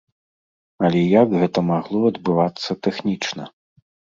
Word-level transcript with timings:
Але 0.87 1.01
як 1.03 1.35
гэта 1.41 1.59
магло 1.71 2.01
адбывацца 2.13 2.71
тэхнічна? 2.89 3.43